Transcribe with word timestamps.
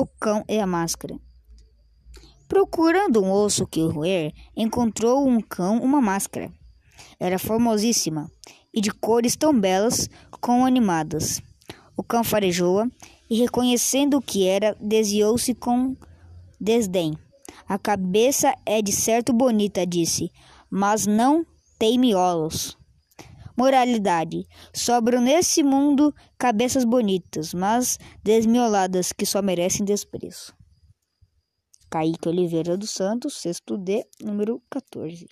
O 0.00 0.06
cão 0.06 0.44
e 0.48 0.60
a 0.60 0.66
máscara. 0.66 1.18
Procurando 2.46 3.20
um 3.20 3.32
osso 3.32 3.66
que 3.66 3.84
roer, 3.84 4.32
encontrou 4.56 5.26
um 5.26 5.40
cão 5.40 5.82
uma 5.82 6.00
máscara. 6.00 6.52
Era 7.18 7.36
formosíssima 7.36 8.30
e 8.72 8.80
de 8.80 8.92
cores 8.92 9.34
tão 9.34 9.52
belas 9.58 10.08
como 10.40 10.64
animadas. 10.64 11.42
O 11.96 12.04
cão 12.04 12.22
farejou-a 12.22 12.86
e, 13.28 13.40
reconhecendo 13.40 14.18
o 14.18 14.22
que 14.22 14.46
era, 14.46 14.76
desviou-se 14.80 15.52
com 15.52 15.96
desdém. 16.60 17.18
A 17.68 17.76
cabeça 17.76 18.54
é 18.64 18.80
de 18.80 18.92
certo 18.92 19.32
bonita, 19.32 19.84
disse, 19.84 20.30
mas 20.70 21.08
não 21.08 21.44
tem 21.76 21.98
miolos. 21.98 22.78
Moralidade: 23.58 24.46
sobram 24.72 25.20
nesse 25.20 25.64
mundo 25.64 26.14
cabeças 26.38 26.84
bonitas, 26.84 27.52
mas 27.52 27.98
desmioladas 28.22 29.12
que 29.12 29.26
só 29.26 29.42
merecem 29.42 29.84
desprezo. 29.84 30.54
Kaique 31.90 32.28
Oliveira 32.28 32.76
dos 32.76 32.90
Santos, 32.90 33.34
sexto 33.34 33.76
D, 33.76 34.06
número 34.22 34.62
14. 34.70 35.26